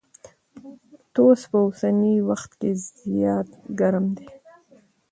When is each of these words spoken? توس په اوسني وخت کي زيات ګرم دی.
توس 1.13 1.41
په 1.49 1.57
اوسني 1.65 2.15
وخت 2.29 2.51
کي 2.59 2.71
زيات 2.97 3.49
ګرم 3.79 4.05
دی. 4.17 4.27